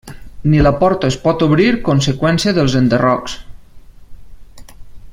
Ni 0.51 0.61
la 0.67 0.71
porta 0.83 1.09
es 1.13 1.17
pot 1.25 1.45
obrir 1.49 1.67
conseqüència 1.89 2.55
dels 2.59 2.79
enderrocs. 2.83 3.39